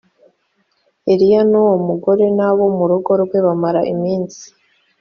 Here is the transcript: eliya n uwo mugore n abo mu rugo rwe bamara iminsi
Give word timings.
eliya 1.11 1.41
n 1.51 1.53
uwo 1.61 1.75
mugore 1.87 2.25
n 2.37 2.39
abo 2.47 2.63
mu 2.77 2.85
rugo 2.91 3.11
rwe 3.23 3.39
bamara 3.45 3.81
iminsi 3.93 4.45